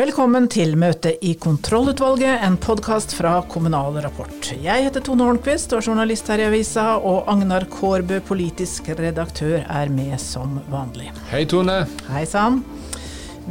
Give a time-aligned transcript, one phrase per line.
[0.00, 4.46] Velkommen til møte i Kontrollutvalget, en podkast fra Kommunal Rapport.
[4.48, 9.58] Jeg heter Tone Holmquist og er journalist her i avisa, og Agnar Kårbø, politisk redaktør,
[9.60, 11.10] er med som vanlig.
[11.28, 11.82] Hei, Tone.
[12.08, 12.62] Hei sann.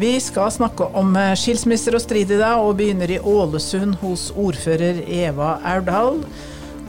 [0.02, 4.32] Vi skal snakke om eh, skilsmisser og strid i dag, og begynner i Ålesund hos
[4.34, 6.24] ordfører Eva Aurdal.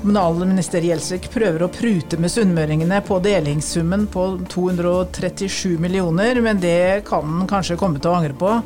[0.00, 4.24] Kommunalminister Gjelsvik prøver å prute med sunnmøringene på delingssummen på
[4.56, 8.56] 237 millioner, men det kan han kanskje komme til å angre på.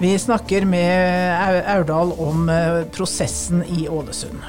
[0.00, 4.40] Vi snakker med Aurdal om eh, prosessen i Ålesund.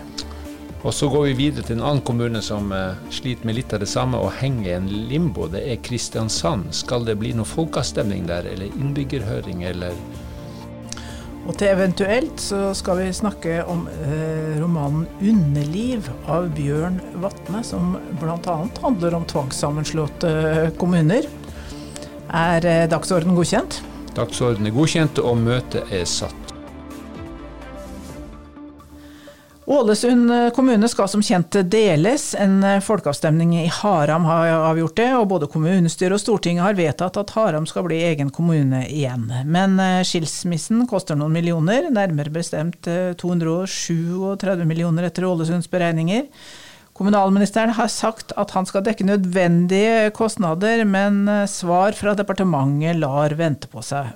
[0.82, 3.84] Og så går vi videre til en annen kommune som uh, sliter med litt av
[3.84, 5.50] det samme og henger i en limbo.
[5.52, 6.72] Det er Kristiansand.
[6.74, 9.92] Skal det bli noe folkeavstemning der, eller innbyggerhøring, eller
[11.42, 17.96] og til eventuelt så skal vi snakke om eh, romanen 'Underliv' av Bjørn Vatne, som
[18.22, 18.58] bl.a.
[18.84, 21.26] handler om tvangssammenslåtte kommuner.
[22.30, 23.82] Er eh, dagsorden godkjent?
[24.16, 26.52] Dagsorden er godkjent, og møtet er satt.
[29.72, 32.34] Ålesund kommune skal som kjent deles.
[32.36, 37.32] En folkeavstemning i Haram har avgjort det, og både kommunestyret og Stortinget har vedtatt at
[37.38, 39.30] Haram skal bli egen kommune igjen.
[39.48, 42.90] Men eh, skilsmissen koster noen millioner, nærmere bestemt
[43.22, 46.28] 237 eh, millioner etter Ålesunds beregninger.
[47.02, 53.34] Kommunalministeren har sagt at han skal dekke nødvendige kostnader, men eh, svar fra departementet lar
[53.40, 54.14] vente på seg.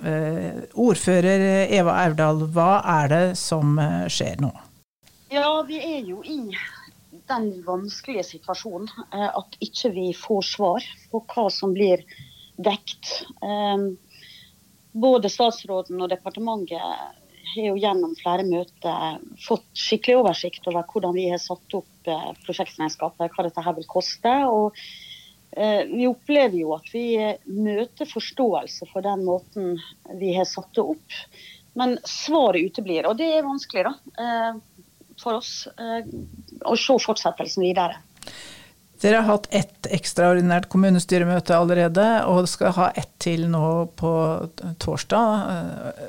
[0.78, 3.80] Ordfører Eva Aurdal, hva er det som
[4.14, 4.54] skjer nå?
[5.34, 6.38] Ja, vi er jo i
[7.28, 12.04] den vanskelige situasjonen eh, at ikke vi får svar på hva som blir
[12.56, 13.26] dekt.
[13.42, 13.88] Eh,
[14.96, 16.82] både statsråden og departementet
[17.54, 22.32] har jo gjennom flere møter fått skikkelig oversikt over hvordan vi har satt opp eh,
[22.46, 24.38] prosjektregnskapet, hva dette her vil koste.
[24.52, 24.86] og
[25.56, 27.16] vi opplever jo at vi
[27.48, 29.78] møter forståelse for den måten
[30.20, 31.16] vi har satt det opp.
[31.80, 33.86] Men svaret uteblir, og det er vanskelig.
[33.88, 33.94] da
[35.22, 36.06] for oss eh,
[36.66, 38.00] å se fortsettelsen videre.
[39.02, 44.14] Dere har hatt ett ekstraordinært kommunestyremøte allerede, og skal ha ett til nå på
[44.82, 46.00] torsdag.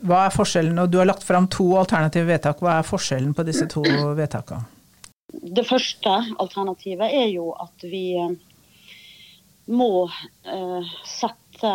[0.00, 2.60] Eh, hva er forskjellen, og Du har lagt fram to alternative vedtak.
[2.60, 3.82] Hva er forskjellen på disse to
[4.16, 4.64] vedtakene?
[5.30, 6.10] Det første
[6.42, 8.32] alternativet er jo at vi eh,
[9.70, 11.70] må uh, sette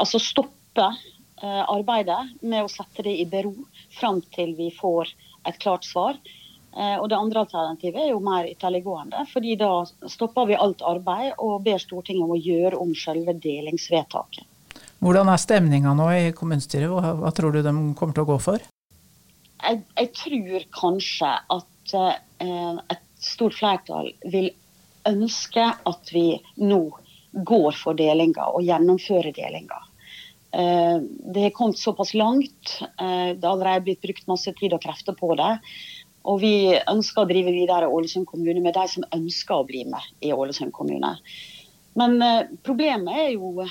[0.00, 3.52] Altså stoppe uh, arbeidet med å sette det i bero
[3.94, 5.10] fram til vi får
[5.46, 6.16] et klart svar.
[6.76, 9.26] Eh, og Det andre alternativet er jo mer ytterliggående.
[9.32, 14.46] fordi Da stopper vi alt arbeid og ber Stortinget om å gjøre om selve delingsvedtaket.
[15.00, 16.90] Hvordan er stemninga nå i kommunestyret?
[16.92, 18.64] Hva, hva, tror du de kommer til å gå for?
[19.60, 24.50] Jeg, jeg tror kanskje at eh, et stort flertall vil
[25.08, 26.26] ønske at vi
[26.60, 26.82] nå
[27.32, 29.78] går for delinga og gjennomfører delinga.
[30.52, 30.98] Eh,
[31.32, 32.76] det har kommet såpass langt.
[32.82, 35.54] Eh, det har allerede blitt brukt masse tid og krefter på det.
[36.28, 40.12] Og vi ønsker å drive videre Ålesund kommune med de som ønsker å bli med
[40.20, 41.14] i Ålesund kommune.
[41.96, 43.64] Men eh, problemet er jo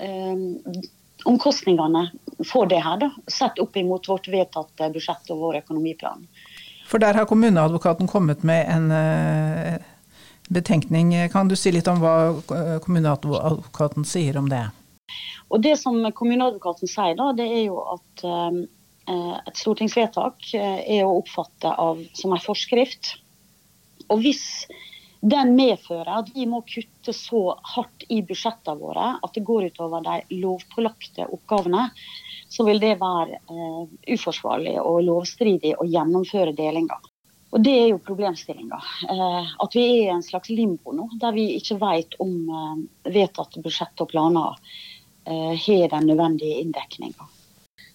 [0.00, 0.82] eh,
[1.28, 2.06] omkostningene
[2.48, 6.26] for det her, da, sett opp imot vårt vedtatte budsjett og vår økonomiplan.
[6.90, 9.78] For der har kommuneadvokaten kommet med en eh,
[10.50, 11.14] betenkning.
[11.30, 12.16] Kan du si litt om hva
[12.82, 14.66] kommuneadvokaten sier om det?
[15.50, 18.60] Og Det som kommuneadvokaten sier, da, det er jo at eh,
[19.50, 23.16] et stortingsvedtak eh, er å oppfatte av, som en forskrift.
[24.10, 24.44] Og hvis
[25.20, 27.42] den medfører at vi må kutte så
[27.74, 31.90] hardt i budsjettene våre at det går utover de lovpålagte oppgavene,
[32.50, 36.96] så vil det være uh, uforsvarlig og lovstridig å gjennomføre delinga.
[37.50, 38.78] Og Det er jo problemstillinga.
[39.10, 42.80] Uh, at vi er i en slags limbo nå, der vi ikke vet om uh,
[43.06, 44.58] vedtatte budsjett og planer
[45.24, 47.28] Eh, har den nødvendige inndekninga.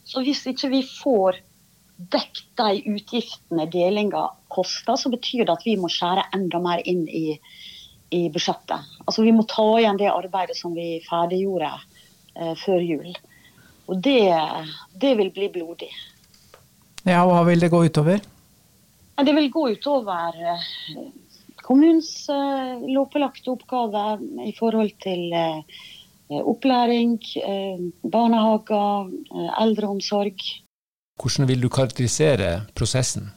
[0.03, 1.40] Så hvis ikke vi får
[1.97, 7.06] dekket de utgiftene delinga koster, så betyr det at vi må skjære enda mer inn
[7.07, 7.38] i,
[8.12, 8.92] i budsjettet.
[9.06, 13.15] Altså Vi må ta igjen det arbeidet som vi ferdiggjorde eh, før jul.
[13.86, 14.33] Og det,
[14.97, 15.92] det, vil bli blodig.
[17.06, 18.24] Ja, Hva vil det gå utover?
[19.15, 20.65] Det vil gå utover eh,
[21.63, 25.86] kommunens eh, lovpålagte oppgaver i forhold til eh,
[26.42, 30.44] opplæring, eh, barnehager, eh, eldreomsorg.
[31.15, 33.29] Hvordan vil du karakterisere prosessen?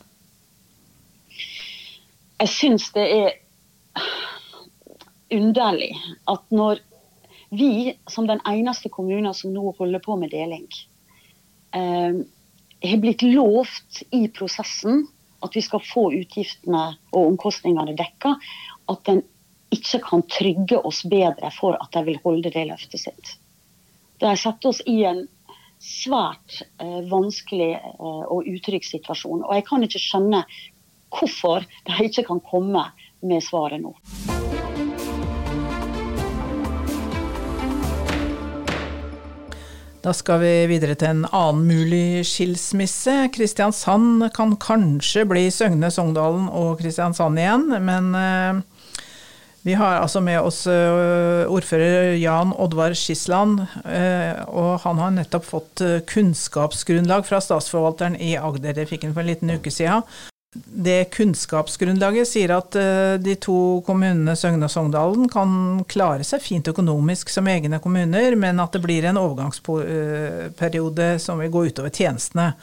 [2.39, 3.31] Jeg syns det er
[5.35, 5.93] underlig
[6.31, 6.83] at når
[7.51, 10.67] vi, som den eneste kommunen som nå holder på med deling,
[11.75, 12.21] eh,
[12.83, 15.07] har blitt lovt i prosessen
[15.43, 18.35] at vi skal få utgiftene og omkostningene dekka,
[18.91, 19.23] at den
[19.75, 23.35] ikke kan trygge oss bedre for at de vil holde det løftet sitt.
[24.19, 25.27] De har satt oss i en
[25.83, 29.45] svært eh, vanskelig eh, og utrygg situasjon.
[29.47, 30.43] Og jeg kan ikke skjønne
[31.15, 32.91] hvorfor de ikke kan komme
[33.25, 33.95] med svaret nå.
[39.99, 43.27] Da skal vi videre til en annen mulig skilsmisse.
[43.35, 48.61] Kristiansand kan kanskje bli Søgne, Sogndalen og Kristiansand igjen, men eh,
[49.67, 55.45] vi har altså med oss eh, ordfører Jan Oddvar Skisland, eh, og han har nettopp
[55.45, 58.77] fått kunnskapsgrunnlag fra statsforvalteren i Agder.
[58.79, 60.07] Det fikk han for en liten uke siden.
[60.57, 66.71] Det kunnskapsgrunnlaget sier at eh, de to kommunene Søgne og Sogndalen kan klare seg fint
[66.73, 72.55] økonomisk som egne kommuner, men at det blir en overgangsperiode som vil gå utover tjenestene.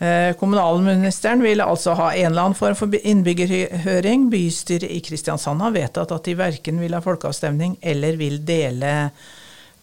[0.00, 4.30] Eh, kommunalministeren vil altså ha en eller annen form for innbyggerhøring.
[4.32, 9.10] Bystyret i Kristiansand har vedtatt at de verken vil ha folkeavstemning eller vil dele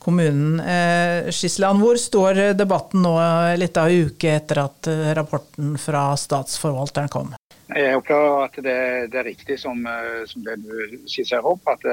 [0.02, 0.56] kommunen.
[0.58, 3.12] Eh, Skisland, hvor står debatten nå
[3.62, 7.36] litt av uke etter at eh, rapporten fra statsforvalteren kom?
[7.68, 8.80] Jeg opplever at det,
[9.14, 9.84] det er riktig som,
[10.26, 11.84] som, det du skisserer opp, at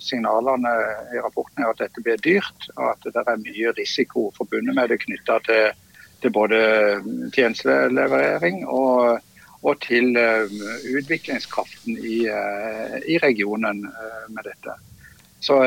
[0.00, 0.72] signalene
[1.12, 4.88] i rapporten er at dette blir dyrt, og at det er mye risiko forbundet med
[4.88, 5.76] det knytta til,
[6.22, 6.60] til, både
[7.34, 9.18] tjenestelevering og,
[9.62, 12.20] og til utviklingskraften i,
[13.08, 13.82] i regionen
[14.28, 14.76] med dette.
[15.40, 15.58] Så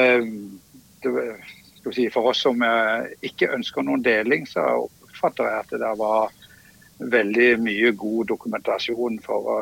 [1.91, 6.31] si, For oss som eh, ikke ønsker noen deling, så oppfatter jeg at det var
[7.03, 9.59] veldig mye god dokumentasjon for å,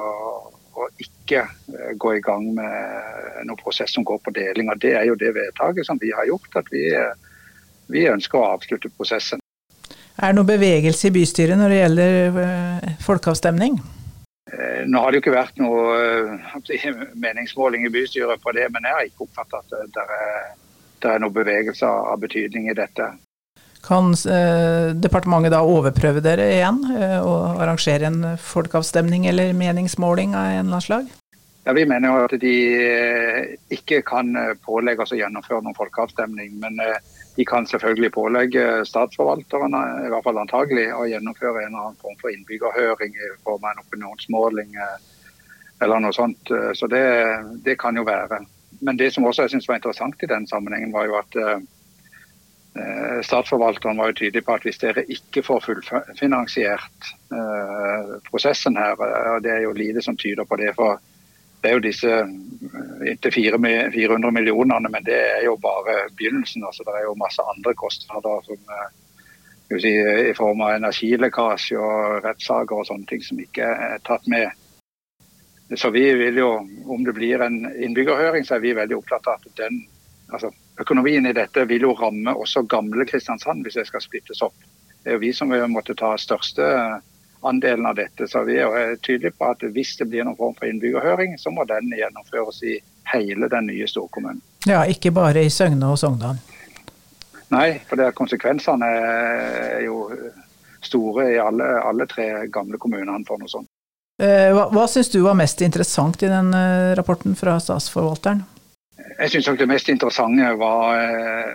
[0.78, 4.70] å ikke eh, gå i gang med noen prosess som går på deling.
[4.70, 7.14] og Det er jo det vedtaket som vi har gjort, at vi, eh,
[7.92, 9.41] vi ønsker å avslutte prosessen.
[10.22, 13.80] Er det noe bevegelse i bystyret når det gjelder folkeavstemning?
[14.86, 16.38] Nå har det jo ikke vært noe
[17.18, 20.52] meningsmåling i bystyret på det, men jeg har ikke oppfattet at det er
[21.02, 23.10] det er noen bevegelse av betydning i dette.
[23.82, 30.52] Kan eh, departementet da overprøve dere igjen eh, og arrangere en folkeavstemning eller meningsmåling av
[30.52, 31.10] en eller annen slag?
[31.66, 35.78] Ja, Vi mener jo at de eh, ikke kan eh, pålegge oss å gjennomføre noen
[35.78, 36.54] folkeavstemning.
[36.62, 37.02] Men eh,
[37.36, 39.76] de kan selvfølgelig pålegge statsforvalteren,
[40.06, 43.72] i hvert fall antagelig, å gjennomføre en eller annen form for innbyggerhøring i form av
[43.72, 44.76] en opinionsmåling
[45.82, 46.52] eller noe sånt.
[46.76, 47.06] Så det,
[47.64, 48.42] det kan jo være
[48.82, 53.20] men det som også jeg synes var interessant i den sammenhengen, var jo at eh,
[53.28, 58.98] statsforvalteren var jo tydelig på at hvis dere ikke får fullfinansiert eh, prosessen her,
[59.36, 60.98] og det er jo lite som tyder på det, for
[61.62, 62.16] det er jo disse
[63.06, 66.66] inntil 400 millionene, men det er jo bare begynnelsen.
[66.66, 68.58] altså Det er jo masse andre kostnader som
[69.80, 69.94] si,
[70.30, 74.50] i form av energilekkasje og rettssaker og sånne ting som ikke er tatt med.
[75.78, 76.50] Så vi vil jo,
[76.92, 79.86] om det blir en innbyggerhøring, så er vi veldig opptatt av at den,
[80.34, 84.58] altså økonomien i dette vil jo ramme også gamle Kristiansand hvis det skal splittes opp.
[85.04, 86.66] Det er jo vi som vil måtte ta største
[87.42, 88.28] andelen av dette.
[88.28, 91.66] Så vi er tydelige på at hvis det blir noen form for innbyggerhøring, så må
[91.70, 92.78] den gjennomføres i
[93.14, 94.42] hele den nye storkommunen.
[94.70, 96.38] Ja, ikke bare i Søgne og Sogndal?
[97.52, 100.06] Nei, for det konsekvensene er jo
[100.82, 103.68] store i alle, alle tre gamle kommunene for noe sånt.
[104.22, 108.44] Eh, hva, hva syns du var mest interessant i den eh, rapporten fra statsforvalteren?
[109.18, 111.54] Jeg syns det mest interessante var eh,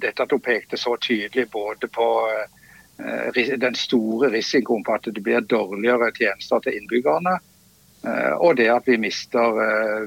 [0.00, 2.06] dette at hun pekte så tydelig både på
[2.96, 7.34] den store risikoen på at det blir dårligere tjenester til innbyggerne,
[8.40, 9.58] og det at vi mister,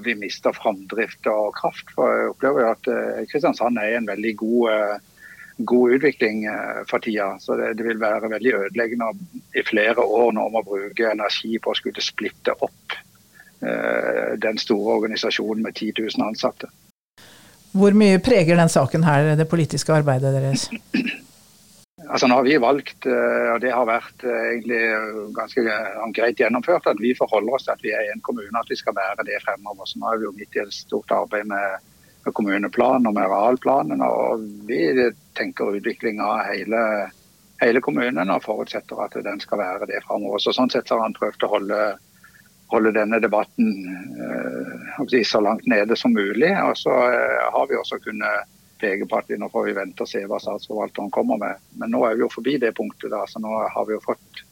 [0.02, 1.92] vi mister framdrift og kraft.
[1.94, 2.90] For jeg opplever at
[3.30, 5.00] Kristiansand er i en veldig god
[5.60, 7.36] god utvikling eh, for tida.
[7.40, 9.12] Så det, det, vil være veldig ødeleggende
[9.54, 13.00] i flere år nå om å bruke energi på å skulle splitte opp
[13.60, 16.70] den store organisasjonen med 10 000 ansatte.
[17.76, 20.70] Hvor mye preger den saken her det politiske arbeidet deres?
[22.10, 24.80] Altså Nå har vi valgt, eh, og det har vært egentlig
[25.38, 25.62] ganske
[26.18, 28.98] greit gjennomført, at vi forholder oss til at vi er en kommune, at vi skal
[28.98, 29.86] være det fremover.
[29.86, 31.78] Så nå er vi jo midt i et stort arbeid med
[32.26, 34.02] med kommuneplanen og med arealplanen.
[34.02, 34.82] Og vi
[35.38, 36.84] tenker utvikling av hele,
[37.64, 40.42] hele, kommunen og forutsetter at den skal være det fremover.
[40.44, 41.82] Så sånn sett har han prøvd å holde,
[42.74, 43.74] holde denne debatten
[44.20, 46.54] øh, så langt nede som mulig.
[46.66, 50.22] Og så øh, har vi også kunnet peke på nå får vi vente og se
[50.26, 51.64] hva statsforvalteren kommer med.
[51.80, 54.44] Men nå er vi jo forbi det punktet, da, så nå har vi jo fått,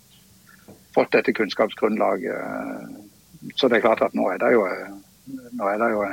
[0.96, 2.36] fått dette kunnskapsgrunnlaget.
[3.56, 4.66] Så det er klart at nå er det jo,
[5.60, 6.06] nå er det jo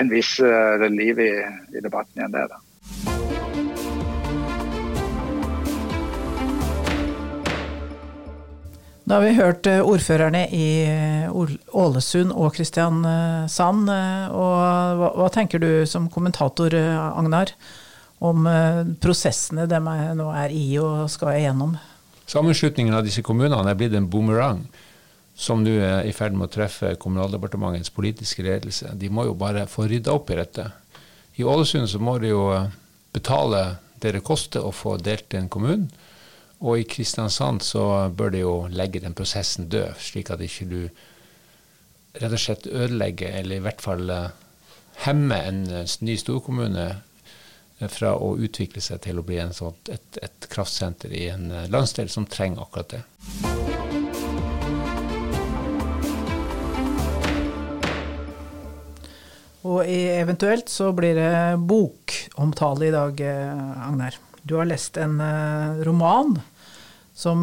[0.00, 1.32] en viss uh, liv i,
[1.74, 2.50] i, debatten igjen der.
[2.52, 2.60] Da.
[9.10, 11.32] Da har vi hørt eh, ordførerne i eh,
[11.74, 13.88] Ålesund og Kristiansand.
[13.90, 17.50] Og hva, tenker du som kommentator, Agnar,
[18.22, 19.80] om eh, prosessene de
[20.14, 21.74] nå er i og skal igjennom.
[22.30, 24.62] Sammenslutningen av disse kommunene er blitt en boomerang
[25.34, 28.92] som nå er i ferd med å treffe Kommunaldepartementets politiske ledelse.
[28.94, 30.68] De må jo bare få rydda opp i dette.
[31.40, 32.70] I Ålesund så må de jo eh,
[33.10, 33.64] betale
[33.98, 35.90] det det koster å få delt en kommune.
[36.60, 40.80] Og i Kristiansand så bør de jo legge den prosessen død, slik at ikke du
[42.20, 44.28] rett og slett ødelegger, eller i hvert fall eh,
[45.06, 45.62] hemmer en
[46.04, 46.88] ny storkommune
[47.88, 52.12] fra å utvikle seg til å bli sånt, et, et, kraftsenter i en eh, landsdel
[52.12, 53.02] som trenger akkurat det.
[59.60, 64.20] Og eventuelt så blir det bokomtale i dag, eh, Agnar.
[64.42, 66.38] Du har lest en eh, roman
[67.20, 67.42] som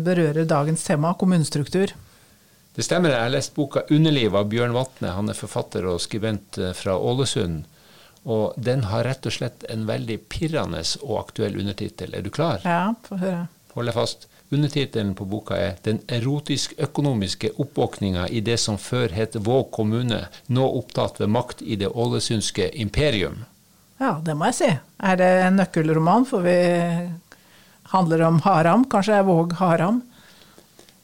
[0.00, 1.90] berører dagens tema, kommunestruktur.
[2.72, 3.12] Det stemmer.
[3.12, 5.10] Jeg har lest boka 'Underliv' av Bjørn Vatne.
[5.12, 7.66] Han er forfatter og skribent fra Ålesund.
[8.24, 12.14] Og den har rett og slett en veldig pirrende og aktuell undertittel.
[12.14, 12.64] Er du klar?
[12.64, 13.46] Ja, få høre.
[13.74, 14.26] Hold deg fast.
[14.50, 20.64] Undertittelen på boka er 'Den erotisk-økonomiske oppvåkninga i det som før het Våg kommune, nå
[20.78, 23.44] opptatt ved makt i det ålesundske imperium'.
[24.00, 24.70] Ja, det må jeg si.
[25.04, 26.24] Er det en nøkkelroman?
[26.28, 26.56] For vi
[27.92, 28.86] handler om Haram.
[28.88, 30.00] Kanskje er Våg Haram?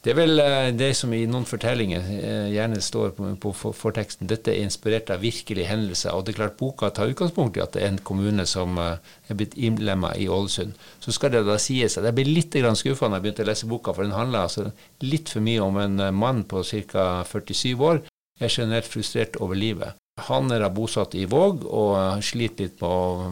[0.01, 4.29] Det er vel eh, det som i noen fortellinger eh, gjerne står på, forteksten.
[4.29, 6.15] Dette er inspirert av virkelige hendelser.
[6.15, 9.01] Og det er klart boka tar utgangspunkt i at det er en kommune som eh,
[9.27, 10.73] er blitt innlemma i Ålesund.
[11.03, 13.69] Så skal det da sies at jeg ble litt skuffa da jeg begynte å lese
[13.69, 14.69] boka, for den handler altså
[15.03, 17.09] litt for mye om en mann på ca.
[17.27, 18.05] 47 år.
[18.39, 19.97] Er generelt frustrert over livet.
[20.27, 23.31] Han er da bosatt i Våg og sliter litt med å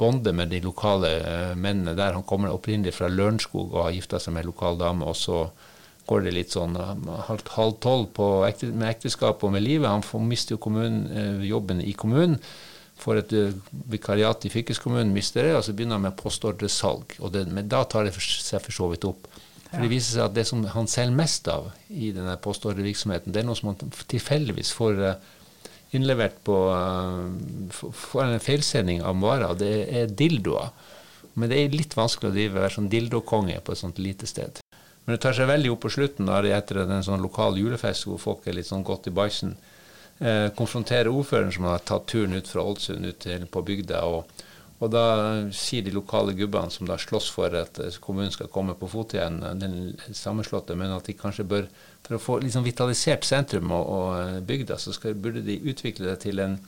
[0.00, 1.10] bonde med de lokale
[1.56, 2.16] mennene der.
[2.16, 5.04] Han kommer opprinnelig fra Lørenskog og har gifta seg med en lokal dame.
[5.04, 5.46] og så
[6.08, 8.20] går det litt sånn halv, halv tolv
[8.72, 9.88] med ekteskap og med livet.
[9.88, 12.38] Han får, mister jo kommunen, eh, jobben i kommunen.
[13.00, 13.32] Får et
[13.90, 17.16] vikariat i fylkeskommunen, mister det, og så begynner han med postordresalg.
[17.50, 19.26] Men da tar det seg for så vidt opp.
[19.74, 23.42] For Det viser seg at det som han selger mest av i denne postordrevirksomheten, det
[23.42, 25.14] er noe som han tilfeldigvis får uh,
[25.96, 27.30] innlevert på uh,
[27.74, 29.58] for en feilsending av varer.
[29.58, 30.70] Det er dildoer.
[31.34, 34.62] Men det er litt vanskelig å drive være sånn dildokonge på et sånt lite sted.
[35.04, 38.20] Men det tar seg veldig opp på slutten, da, etter en sånn lokal julefest hvor
[38.22, 39.56] folk er litt sånn godt i bæsjen.
[40.22, 44.04] Eh, konfronterer ordføreren som har tatt turen ut fra Ålesund ut til, på bygda.
[44.06, 44.44] Og,
[44.84, 45.06] og, da
[45.54, 49.40] sier de lokale gubbene som da slåss for at kommunen skal komme på fot igjen,
[49.60, 49.76] den
[50.12, 51.68] sammenslåtte, men at de kanskje bør,
[52.04, 56.12] for å få liksom vitalisert sentrum og, og eh, bygda, så skal, burde de utvikle
[56.12, 56.58] det til en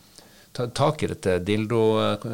[0.57, 2.29] ta tak i dette dildo eh,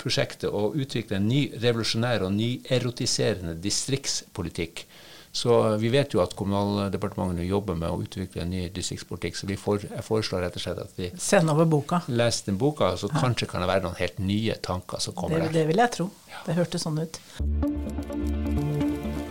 [0.00, 4.86] prosjektet og utvikle en ny revolusjonær og ny erotiserende distriktspolitikk.
[5.32, 9.38] Så vi vet jo at Kommunaldepartementet jobber med å utvikle en ny distriktspolitikk.
[9.38, 12.02] Så for, jeg foreslår rett og slett at vi Send over boka.
[12.06, 13.22] leser den boka, så ja.
[13.24, 15.62] kanskje kan det være noen helt nye tanker som kommer det, der.
[15.62, 16.10] Det vil jeg tro.
[16.28, 16.44] Ja.
[16.50, 17.20] Det hørtes sånn ut.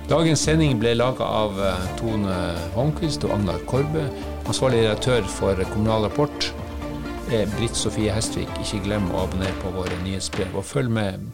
[0.09, 2.33] Dagens sending ble laga av eh, Tone
[2.73, 4.09] Holmquist og Agnar Korbe.
[4.49, 6.49] Ansvarlig redaktør for Kommunal Rapport
[7.31, 8.49] er Britt Sofie Hestvik.
[8.59, 11.29] Ikke glem å abonnere på våre nyhetsbrev, og følg med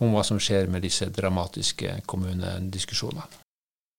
[0.00, 3.45] om hva som skjer med disse dramatiske kommunediskusjonene.